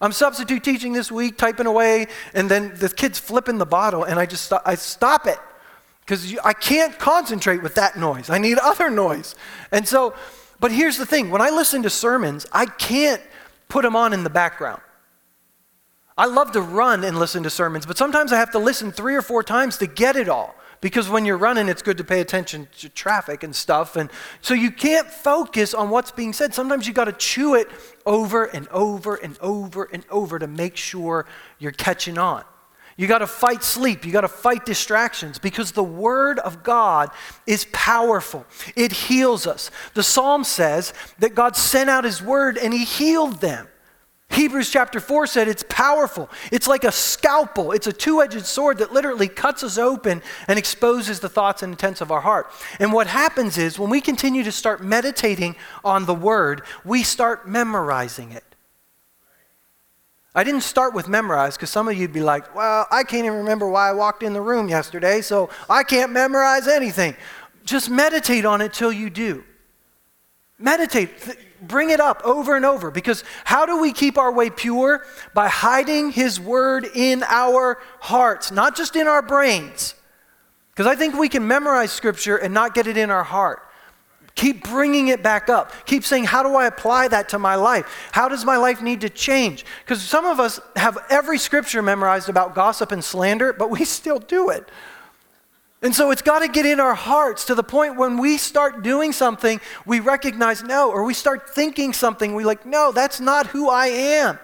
[0.00, 4.18] I'm substitute teaching this week, typing away, and then the kid's flipping the bottle, and
[4.18, 5.38] I just stop, I stop it
[6.00, 8.30] because I can't concentrate with that noise.
[8.30, 9.34] I need other noise.
[9.72, 10.14] And so,
[10.58, 13.20] but here's the thing when I listen to sermons, I can't
[13.68, 14.80] put them on in the background.
[16.16, 19.14] I love to run and listen to sermons, but sometimes I have to listen three
[19.14, 20.54] or four times to get it all.
[20.80, 23.96] Because when you're running, it's good to pay attention to traffic and stuff.
[23.96, 24.10] And
[24.40, 26.54] so you can't focus on what's being said.
[26.54, 27.68] Sometimes you got to chew it
[28.06, 31.26] over and over and over and over to make sure
[31.58, 32.44] you're catching on.
[32.96, 34.04] You got to fight sleep.
[34.04, 37.10] You got to fight distractions because the Word of God
[37.46, 38.44] is powerful.
[38.74, 39.70] It heals us.
[39.94, 43.68] The Psalm says that God sent out His Word and He healed them.
[44.30, 46.28] Hebrews chapter 4 said it's powerful.
[46.52, 47.72] It's like a scalpel.
[47.72, 51.72] It's a two edged sword that literally cuts us open and exposes the thoughts and
[51.72, 52.50] intents of our heart.
[52.78, 57.48] And what happens is when we continue to start meditating on the word, we start
[57.48, 58.44] memorizing it.
[60.34, 63.38] I didn't start with memorize because some of you'd be like, well, I can't even
[63.38, 67.16] remember why I walked in the room yesterday, so I can't memorize anything.
[67.64, 69.42] Just meditate on it till you do.
[70.58, 71.10] Meditate
[71.60, 75.04] bring it up over and over because how do we keep our way pure?
[75.34, 79.94] By hiding His Word in our hearts, not just in our brains.
[80.70, 83.62] Because I think we can memorize Scripture and not get it in our heart.
[84.38, 85.72] Keep bringing it back up.
[85.84, 88.08] Keep saying, How do I apply that to my life?
[88.12, 89.64] How does my life need to change?
[89.84, 94.20] Because some of us have every scripture memorized about gossip and slander, but we still
[94.20, 94.68] do it.
[95.80, 98.82] And so it's got to get in our hearts to the point when we start
[98.82, 103.48] doing something, we recognize no, or we start thinking something, we like, no, that's not
[103.48, 104.38] who I am.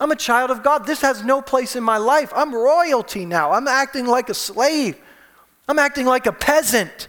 [0.00, 0.86] I'm a child of God.
[0.86, 2.32] This has no place in my life.
[2.34, 3.52] I'm royalty now.
[3.52, 5.00] I'm acting like a slave.
[5.68, 7.08] I'm acting like a peasant.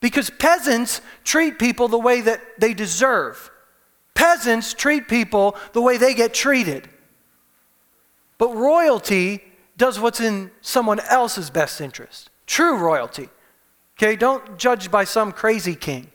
[0.00, 3.50] Because peasants treat people the way that they deserve.
[4.14, 6.88] Peasants treat people the way they get treated.
[8.38, 9.44] But royalty
[9.76, 12.30] does what's in someone else's best interest.
[12.46, 13.28] True royalty.
[13.96, 16.10] Okay, don't judge by some crazy king.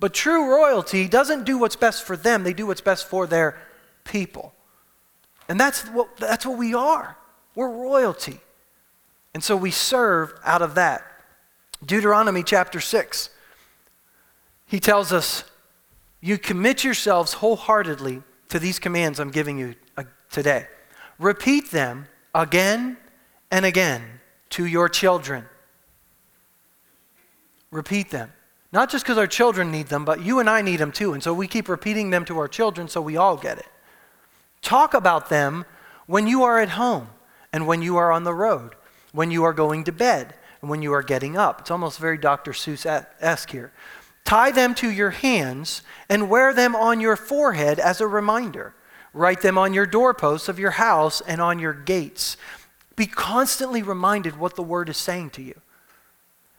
[0.00, 3.56] But true royalty doesn't do what's best for them, they do what's best for their
[4.04, 4.54] people.
[5.48, 7.16] And that's what, that's what we are.
[7.54, 8.40] We're royalty.
[9.34, 11.02] And so we serve out of that.
[11.84, 13.30] Deuteronomy chapter 6.
[14.66, 15.44] He tells us,
[16.20, 20.66] You commit yourselves wholeheartedly to these commands I'm giving you uh, today.
[21.18, 22.96] Repeat them again
[23.50, 24.02] and again
[24.50, 25.46] to your children.
[27.74, 28.32] Repeat them.
[28.72, 31.12] Not just because our children need them, but you and I need them too.
[31.12, 33.66] And so we keep repeating them to our children so we all get it.
[34.62, 35.64] Talk about them
[36.06, 37.08] when you are at home
[37.52, 38.76] and when you are on the road,
[39.10, 41.62] when you are going to bed and when you are getting up.
[41.62, 42.52] It's almost very Dr.
[42.52, 42.86] Seuss
[43.20, 43.72] esque here.
[44.24, 48.72] Tie them to your hands and wear them on your forehead as a reminder.
[49.12, 52.36] Write them on your doorposts of your house and on your gates.
[52.94, 55.60] Be constantly reminded what the word is saying to you.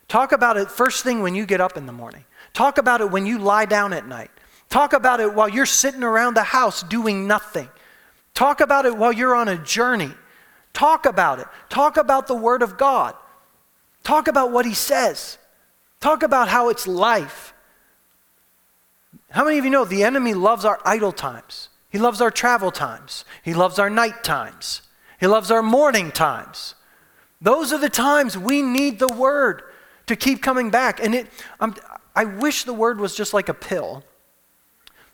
[0.08, 2.26] Talk about it first thing when you get up in the morning.
[2.54, 4.32] Talk about it when you lie down at night.
[4.70, 7.70] Talk about it while you're sitting around the house doing nothing.
[8.34, 10.12] Talk about it while you're on a journey.
[10.74, 11.48] Talk about it.
[11.70, 13.16] Talk about the Word of God.
[14.04, 15.38] Talk about what He says.
[16.00, 17.54] Talk about how it's life.
[19.32, 21.70] How many of you know the enemy loves our idle times?
[21.90, 23.26] He loves our travel times.
[23.44, 24.82] He loves our night times.
[25.20, 26.76] He loves our morning times.
[27.42, 29.64] Those are the times we need the word
[30.08, 31.04] to keep coming back.
[31.04, 31.28] And it,
[31.60, 31.76] I'm,
[32.16, 34.04] I wish the word was just like a pill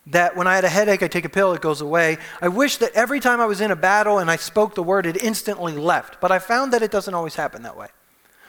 [0.06, 2.18] that when I had a headache, I take a pill, it goes away.
[2.40, 5.06] I wish that every time I was in a battle and I spoke the word,
[5.06, 6.20] it instantly left.
[6.20, 7.88] But I found that it doesn't always happen that way.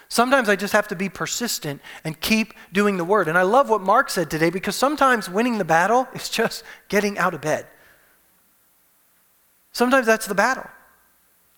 [0.08, 3.28] Sometimes I just have to be persistent and keep doing the word.
[3.28, 7.18] And I love what Mark said today because sometimes winning the battle is just getting
[7.18, 7.66] out of bed.
[9.72, 10.66] Sometimes that's the battle.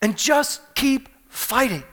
[0.01, 1.85] And just keep fighting.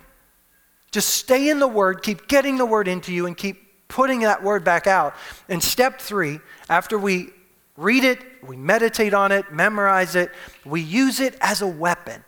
[0.93, 4.43] Just stay in the Word, keep getting the Word into you, and keep putting that
[4.43, 5.15] Word back out.
[5.49, 7.31] And step three, after we
[7.75, 10.29] read it, we meditate on it, memorize it,
[10.63, 12.23] we use it as a weapon.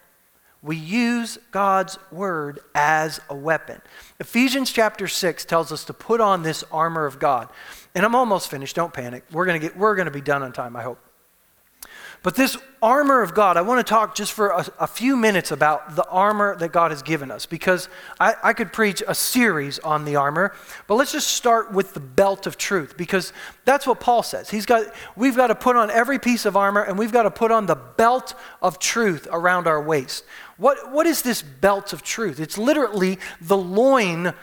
[0.64, 3.84] We use God's Word as a weapon.
[4.20, 7.50] Ephesians chapter 6 tells us to put on this armor of God.
[7.94, 9.26] And I'm almost finished, don't panic.
[9.32, 11.05] We're going to get we're going to be done on time, I hope.
[12.26, 15.52] But this armor of God, I want to talk just for a, a, few minutes
[15.52, 17.88] about the armor that God has given us because
[18.20, 20.56] I, I could preach a series on the armor,
[20.88, 23.32] but let's just start with the belt of truth because
[23.64, 24.50] that's what Paul says.
[24.50, 27.32] He's got, we've got to put on every piece of armor and we've got to
[27.32, 30.26] put on the belt of truth around our waist.
[30.58, 32.40] What, what is this belt of truth?
[32.40, 34.34] It's literally the loin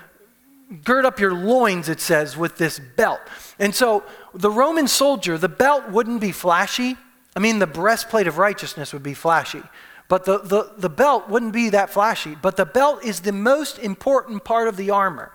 [0.84, 3.18] gird up your loins, it says, with this belt.
[3.58, 6.96] And so the Roman soldier, the belt wouldn't be flashy.
[7.34, 9.62] I mean, the breastplate of righteousness would be flashy,
[10.08, 12.36] but the, the, the belt wouldn't be that flashy.
[12.40, 15.32] But the belt is the most important part of the armor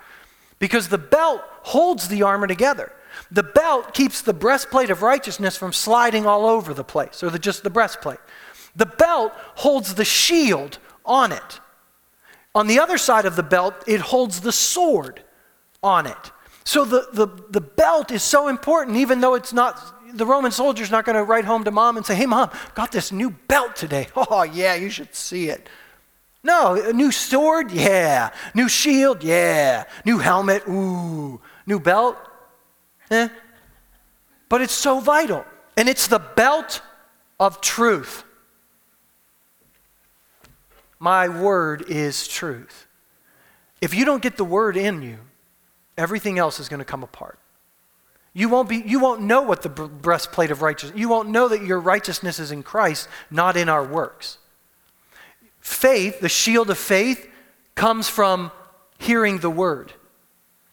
[0.59, 2.91] because the belt holds the armor together.
[3.31, 7.39] The belt keeps the breastplate of righteousness from sliding all over the place, or the,
[7.39, 8.19] just the breastplate.
[8.75, 11.59] The belt holds the shield on it.
[12.53, 15.23] On the other side of the belt, it holds the sword
[15.81, 16.31] on it.
[16.63, 20.91] So the, the, the belt is so important, even though it's not the Roman soldier's
[20.91, 23.75] not going to write home to mom and say, hey, mom, got this new belt
[23.75, 24.07] today.
[24.15, 25.69] Oh, yeah, you should see it.
[26.43, 27.71] No, a new sword?
[27.71, 28.31] Yeah.
[28.53, 29.23] New shield?
[29.23, 29.85] Yeah.
[30.05, 30.63] New helmet?
[30.67, 31.39] Ooh.
[31.65, 32.17] New belt?
[33.11, 33.29] Eh.
[34.49, 35.45] But it's so vital.
[35.75, 36.81] And it's the belt
[37.39, 38.23] of truth.
[40.99, 42.87] My word is truth.
[43.81, 45.19] If you don't get the word in you,
[45.97, 47.39] everything else is going to come apart.
[48.37, 51.63] You won't, be, you won't know what the breastplate of righteousness, you won't know that
[51.63, 54.37] your righteousness is in Christ, not in our works.
[55.59, 57.27] Faith, the shield of faith,
[57.73, 58.51] comes from
[58.99, 59.91] hearing the word.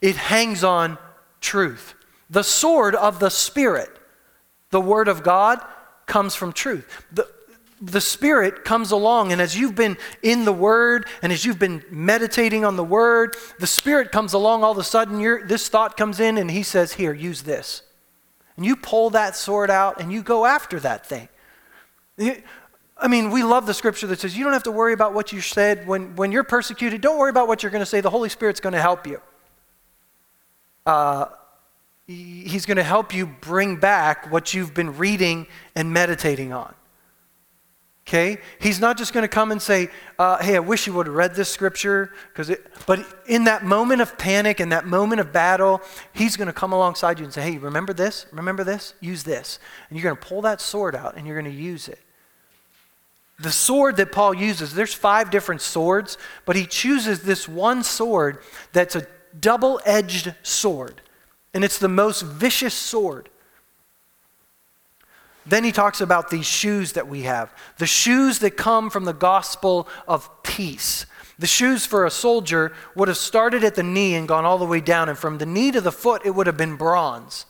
[0.03, 0.99] It hangs on
[1.41, 1.95] truth.
[2.29, 3.99] The sword of the Spirit,
[4.69, 5.59] the word of God,
[6.05, 6.87] comes from truth.
[7.13, 7.27] The,
[7.81, 11.85] the Spirit comes along, and as you've been in the Word and as you've been
[11.91, 14.63] meditating on the Word, the Spirit comes along.
[14.65, 17.83] All of a sudden, this thought comes in, and He says, Here, use this.
[18.57, 21.29] And you pull that sword out and you go after that thing.
[22.97, 25.33] I mean, we love the scripture that says you don't have to worry about what
[25.33, 27.01] you said when, when you're persecuted.
[27.01, 28.01] Don't worry about what you're going to say.
[28.01, 29.21] The Holy Spirit's going to help you.
[30.87, 31.27] uh,
[32.07, 36.75] he's going to help you bring back what you've been reading and meditating on.
[38.07, 38.39] Okay?
[38.59, 39.89] He's not just going to come and say,
[40.19, 42.13] uh, hey, I wish you would have read this scripture.
[42.35, 45.81] Cause it, but in that moment of panic, in that moment of battle,
[46.13, 48.27] he's going to come alongside you and say, hey, remember this?
[48.31, 48.95] Remember this?
[49.01, 49.59] Use this.
[49.89, 51.99] And you're going to pull that sword out and you're going to use it.
[53.39, 58.39] The sword that Paul uses, there's five different swords, but he chooses this one sword
[58.73, 59.07] that's a
[59.41, 61.01] double edged sword.
[61.53, 63.31] And it's the most vicious sword.
[65.47, 69.13] Then he talks about these shoes that we have the shoes that come from the
[69.13, 71.07] gospel of peace.
[71.39, 74.65] The shoes for a soldier would have started at the knee and gone all the
[74.65, 77.47] way down, and from the knee to the foot, it would have been bronze.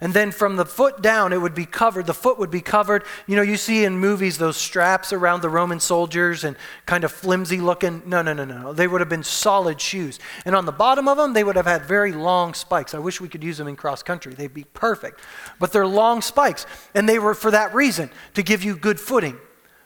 [0.00, 2.06] And then from the foot down, it would be covered.
[2.06, 3.04] The foot would be covered.
[3.26, 7.12] You know, you see in movies those straps around the Roman soldiers and kind of
[7.12, 8.02] flimsy looking.
[8.06, 8.72] No, no, no, no.
[8.72, 10.18] They would have been solid shoes.
[10.44, 12.94] And on the bottom of them, they would have had very long spikes.
[12.94, 14.34] I wish we could use them in cross country.
[14.34, 15.20] They'd be perfect.
[15.58, 16.66] But they're long spikes.
[16.94, 19.38] And they were for that reason, to give you good footing.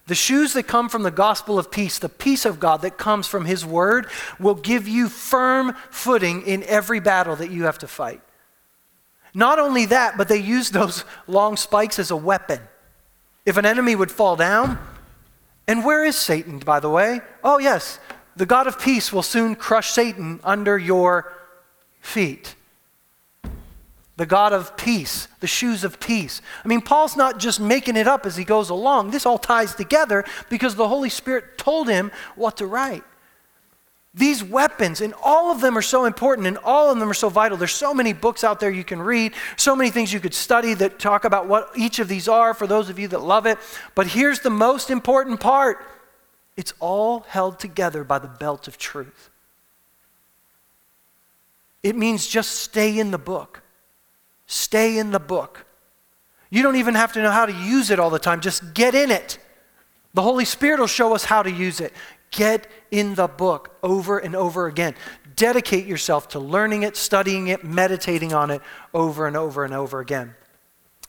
[0.07, 3.29] The shoes that come from the gospel of peace, the peace of God that comes
[3.29, 4.09] from His word,
[4.41, 8.21] will give you firm footing in every battle that you have to fight.
[9.35, 12.61] Not only that, but they used those long spikes as a weapon.
[13.47, 14.79] If an enemy would fall down,
[15.67, 17.21] and where is Satan, by the way?
[17.45, 18.01] Oh, yes,
[18.37, 21.33] the God of peace will soon crush Satan under your
[22.01, 22.55] feet.
[24.17, 26.43] The God of peace, the shoes of peace.
[26.63, 29.11] I mean, Paul's not just making it up as he goes along.
[29.11, 33.05] This all ties together because the Holy Spirit told him what to write.
[34.13, 37.29] These weapons, and all of them are so important and all of them are so
[37.29, 37.57] vital.
[37.57, 40.75] There's so many books out there you can read, so many things you could study
[40.75, 43.57] that talk about what each of these are for those of you that love it.
[43.95, 45.79] But here's the most important part
[46.57, 49.31] it's all held together by the belt of truth.
[51.83, 53.63] It means just stay in the book.
[54.47, 55.65] Stay in the book.
[56.51, 58.97] You don't even have to know how to use it all the time, just get
[58.97, 59.39] in it.
[60.13, 61.93] The Holy Spirit will show us how to use it.
[62.31, 64.95] Get in the book over and over again.
[65.35, 68.63] Dedicate yourself to learning it, studying it, meditating on it
[68.95, 70.35] over and over and over again.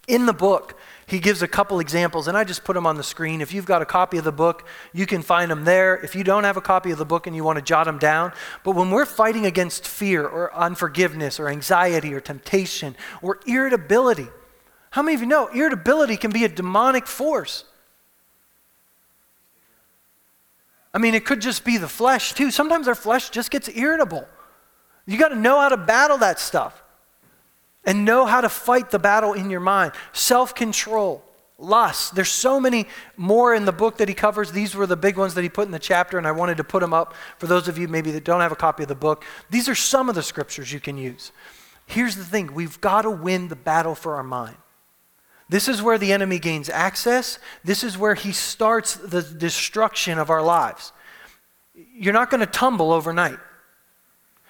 [0.08, 3.04] In the book, he gives a couple examples, and I just put them on the
[3.04, 3.40] screen.
[3.40, 5.98] If you've got a copy of the book, you can find them there.
[5.98, 8.00] If you don't have a copy of the book and you want to jot them
[8.00, 14.28] down, but when we're fighting against fear or unforgiveness or anxiety or temptation or irritability,
[14.90, 17.66] how many of you know irritability can be a demonic force?
[20.94, 22.52] I mean, it could just be the flesh, too.
[22.52, 24.28] Sometimes our flesh just gets irritable.
[25.06, 26.84] You got to know how to battle that stuff
[27.86, 29.94] and know how to fight the battle in your mind.
[30.14, 31.24] Self control,
[31.58, 32.16] lust.
[32.16, 32.88] There's so many
[33.18, 34.52] more in the book that he covers.
[34.52, 36.64] These were the big ones that he put in the chapter, and I wanted to
[36.64, 38.96] put them up for those of you maybe that don't have a copy of the
[38.96, 39.24] book.
[39.50, 41.32] These are some of the scriptures you can use.
[41.86, 44.58] Here's the thing we've got to win the battle for our mind.
[45.52, 47.38] This is where the enemy gains access.
[47.62, 50.94] This is where he starts the destruction of our lives.
[51.94, 53.38] You're not going to tumble overnight.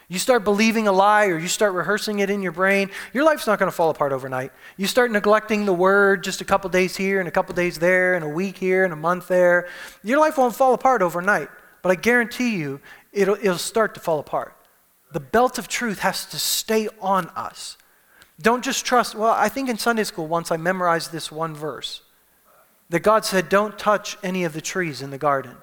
[0.09, 3.47] You start believing a lie or you start rehearsing it in your brain, your life's
[3.47, 4.51] not going to fall apart overnight.
[4.77, 8.13] You start neglecting the word just a couple days here and a couple days there
[8.13, 9.69] and a week here and a month there.
[10.03, 11.49] Your life won't fall apart overnight,
[11.81, 12.79] but I guarantee you
[13.11, 14.55] it'll, it'll start to fall apart.
[15.13, 17.77] The belt of truth has to stay on us.
[18.41, 19.15] Don't just trust.
[19.15, 22.01] Well, I think in Sunday school once I memorized this one verse
[22.89, 25.55] that God said, Don't touch any of the trees in the garden.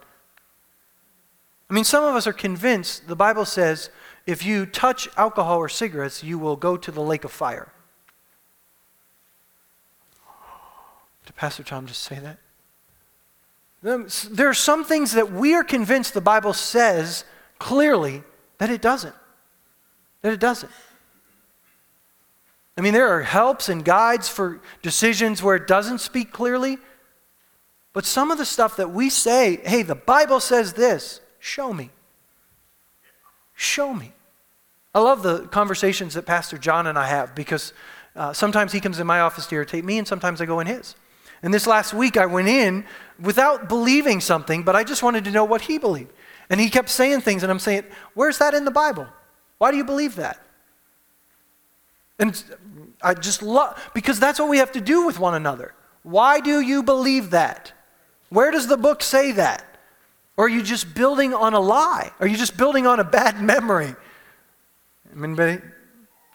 [1.70, 3.90] I mean, some of us are convinced the Bible says
[4.26, 7.72] if you touch alcohol or cigarettes, you will go to the lake of fire.
[11.26, 12.38] Did Pastor Tom just say that?
[13.82, 17.24] There are some things that we are convinced the Bible says
[17.58, 18.22] clearly
[18.58, 19.14] that it doesn't.
[20.22, 20.72] That it doesn't.
[22.78, 26.78] I mean, there are helps and guides for decisions where it doesn't speak clearly.
[27.92, 31.90] But some of the stuff that we say, hey, the Bible says this, show me.
[33.54, 34.12] Show me.
[34.94, 37.72] I love the conversations that Pastor John and I have because
[38.14, 40.68] uh, sometimes he comes in my office to irritate me, and sometimes I go in
[40.68, 40.94] his.
[41.42, 42.84] And this last week, I went in
[43.20, 46.12] without believing something, but I just wanted to know what he believed.
[46.48, 49.08] And he kept saying things, and I'm saying, Where's that in the Bible?
[49.58, 50.40] Why do you believe that?
[52.18, 52.42] And
[53.00, 55.74] I just love, because that's what we have to do with one another.
[56.02, 57.72] Why do you believe that?
[58.30, 59.64] Where does the book say that?
[60.36, 62.12] Or are you just building on a lie?
[62.20, 63.94] Are you just building on a bad memory?
[65.16, 65.60] Anybody,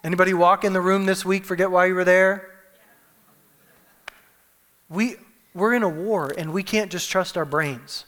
[0.03, 2.49] anybody walk in the room this week, forget why you were there?
[4.89, 5.15] We,
[5.53, 8.05] we're in a war and we can't just trust our brains.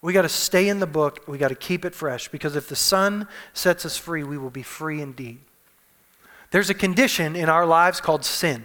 [0.00, 1.24] We got to stay in the book.
[1.28, 4.50] We got to keep it fresh because if the Son sets us free, we will
[4.50, 5.38] be free indeed.
[6.52, 8.64] There's a condition in our lives called sin.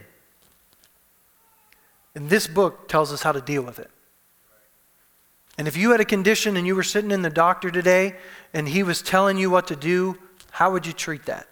[2.13, 3.89] And this book tells us how to deal with it.
[5.57, 8.15] And if you had a condition and you were sitting in the doctor today
[8.53, 10.17] and he was telling you what to do,
[10.51, 11.47] how would you treat that?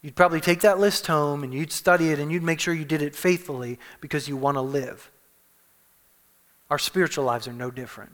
[0.00, 2.84] You'd probably take that list home and you'd study it and you'd make sure you
[2.84, 5.10] did it faithfully because you want to live.
[6.70, 8.12] Our spiritual lives are no different.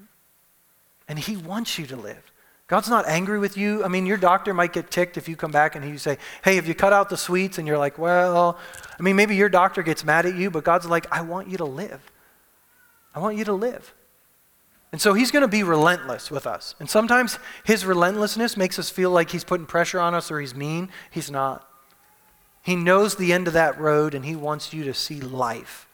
[1.09, 2.33] And he wants you to live.
[2.71, 3.83] God's not angry with you.
[3.83, 6.55] I mean, your doctor might get ticked if you come back and he say, "Hey,
[6.55, 8.57] have you cut out the sweets?" And you're like, "Well,
[8.97, 11.57] I mean, maybe your doctor gets mad at you, but God's like, "I want you
[11.57, 12.01] to live.
[13.13, 13.93] I want you to live."
[14.93, 16.77] And so he's going to be relentless with us.
[16.79, 20.55] And sometimes his relentlessness makes us feel like he's putting pressure on us or he's
[20.55, 20.91] mean.
[21.11, 21.69] He's not.
[22.63, 25.89] He knows the end of that road and he wants you to see life.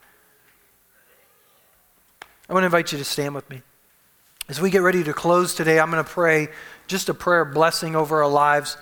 [2.50, 3.62] I want to invite you to stand with me.
[4.48, 6.46] As we get ready to close today, I'm going to pray
[6.86, 8.76] just a prayer blessing over our lives.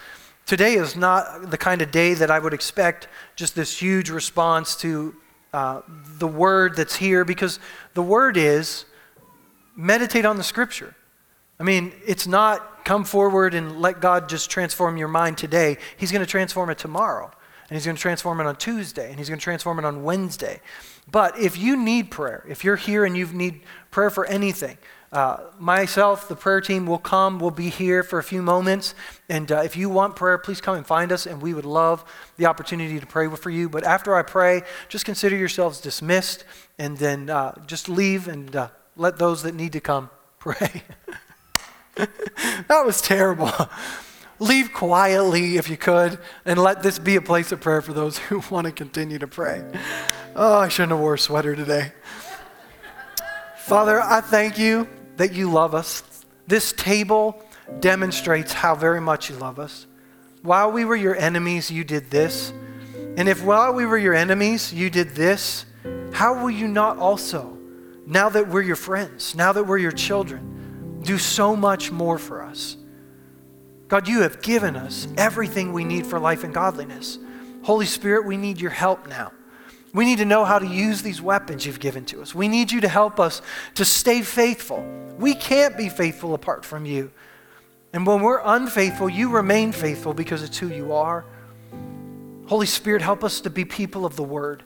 [0.45, 4.77] Today is not the kind of day that I would expect just this huge response
[4.77, 5.15] to
[5.55, 5.81] uh,
[6.19, 7.61] the word that's here because
[7.95, 8.85] the word is
[9.75, 10.95] meditate on the scripture.
[11.59, 15.79] I mean, it's not come forward and let God just transform your mind today.
[15.97, 17.31] He's going to transform it tomorrow.
[17.69, 19.09] And he's going to transform it on Tuesday.
[19.09, 20.61] And he's going to transform it on Wednesday.
[21.11, 24.79] But if you need prayer, if you're here and you need prayer for anything,
[25.15, 27.39] uh, myself, the prayer team will come.
[27.39, 28.97] We'll be here for a few moments.
[29.29, 31.25] And uh, if you want prayer, please come and find us.
[31.25, 32.05] And we would love
[32.37, 33.69] the opportunity to pray for you.
[33.69, 36.45] But after I pray, just consider yourselves dismissed
[36.81, 40.11] and then uh, just leave and uh, let those that need to come
[40.41, 40.83] pray.
[41.97, 43.53] that was terrible.
[44.45, 48.19] Leave quietly if you could, and let this be a place of prayer for those
[48.29, 49.65] who want to continue to pray.
[50.37, 51.93] Oh, I shouldn't have wore a sweater today.
[53.59, 56.03] Father, I thank you that you love us.
[56.47, 57.43] This table
[57.81, 59.87] demonstrates how very much you love us.
[60.43, 62.53] While we were your enemies, you did this.
[63.17, 65.65] And if while we were your enemies, you did this,
[66.13, 67.55] how will you not also?
[68.07, 72.43] now that we're your friends, now that we're your children, do so much more for
[72.43, 72.77] us.
[73.95, 77.17] God, you have given us everything we need for life and godliness.
[77.63, 79.31] Holy Spirit, we need your help now.
[79.93, 82.35] We need to know how to use these weapons you've given to us.
[82.35, 83.41] We need you to help us
[83.77, 84.85] to stay faithful.
[85.17, 87.13] We can't be faithful apart from you.
[87.93, 91.25] And when we're unfaithful, you remain faithful because it's who you are.
[92.47, 94.65] Holy Spirit, help us to be people of the word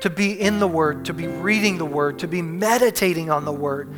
[0.00, 3.52] to be in the Word, to be reading the Word, to be meditating on the
[3.52, 3.88] Word.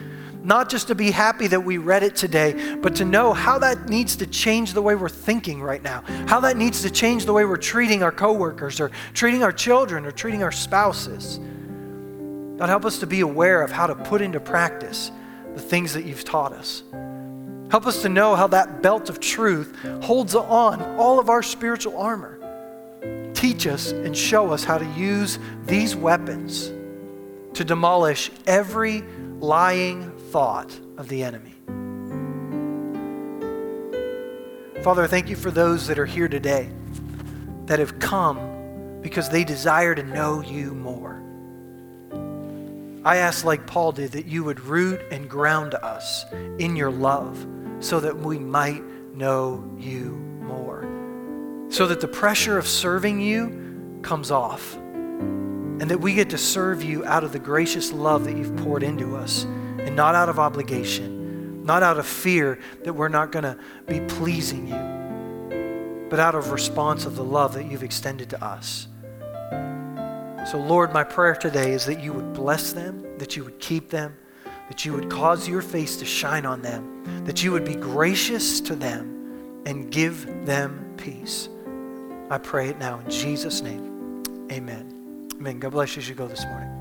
[0.46, 3.88] Not just to be happy that we read it today, but to know how that
[3.88, 7.32] needs to change the way we're thinking right now, how that needs to change the
[7.32, 11.40] way we're treating our coworkers or treating our children or treating our spouses.
[12.58, 15.10] God, help us to be aware of how to put into practice
[15.56, 16.84] the things that you've taught us.
[17.68, 21.98] Help us to know how that belt of truth holds on all of our spiritual
[21.98, 22.38] armor
[23.34, 26.72] teach us and show us how to use these weapons
[27.52, 29.02] to demolish every
[29.40, 31.54] lying thought of the enemy.
[34.82, 36.70] Father, thank you for those that are here today
[37.64, 41.22] that have come because they desire to know you more.
[43.04, 46.24] I ask, like Paul did, that you would root and ground us
[46.58, 47.46] in your love
[47.78, 48.82] so that we might
[49.14, 50.10] know you
[50.42, 50.86] more.
[51.68, 56.82] so that the pressure of serving you comes off and that we get to serve
[56.82, 59.46] you out of the gracious love that you've poured into us
[59.86, 63.56] and not out of obligation, not out of fear that we're not going to
[63.86, 68.88] be pleasing you, but out of response of the love that you've extended to us.
[70.50, 73.90] So, Lord, my prayer today is that you would bless them, that you would keep
[73.90, 74.16] them,
[74.68, 78.60] that you would cause your face to shine on them, that you would be gracious
[78.62, 81.48] to them and give them peace.
[82.30, 84.22] I pray it now in Jesus' name.
[84.50, 85.30] Amen.
[85.36, 85.58] Amen.
[85.58, 86.75] God bless you as you go this morning.